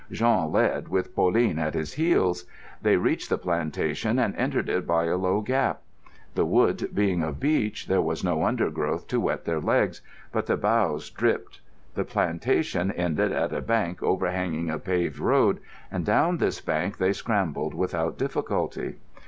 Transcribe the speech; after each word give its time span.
Jean 0.11 0.51
led, 0.51 0.87
with 0.87 1.15
Pauline 1.15 1.59
at 1.59 1.75
his 1.75 1.93
heels. 1.93 2.45
They 2.81 2.97
reached 2.97 3.29
the 3.29 3.37
plantation 3.37 4.17
and 4.17 4.35
entered 4.35 4.67
it 4.67 4.87
by 4.87 5.05
a 5.05 5.15
low 5.15 5.41
gap. 5.41 5.83
The 6.33 6.43
wood 6.43 6.89
being 6.91 7.21
of 7.21 7.39
beech, 7.39 7.85
there 7.85 8.01
was 8.01 8.23
no 8.23 8.41
undergrowth 8.45 9.07
to 9.09 9.19
wet 9.19 9.45
their 9.45 9.59
legs; 9.59 10.01
but 10.31 10.47
the 10.47 10.57
boughs 10.57 11.11
dripped. 11.11 11.61
The 11.93 12.03
plantation 12.03 12.91
ended 12.91 13.31
at 13.31 13.53
a 13.53 13.61
bank 13.61 14.01
overhanging 14.01 14.71
a 14.71 14.79
paved 14.79 15.19
road, 15.19 15.59
and 15.91 16.03
down 16.03 16.37
this 16.39 16.61
bank 16.61 16.97
they 16.97 17.13
scrambled 17.13 17.75
without 17.75 18.17
difficulty. 18.17 18.95